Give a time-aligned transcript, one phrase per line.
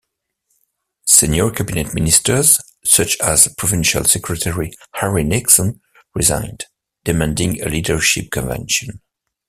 [1.05, 5.79] Senior cabinet ministers such as Provincial Secretary Harry Nixon
[6.15, 6.65] resigned,
[7.03, 8.99] demanding a leadership convention.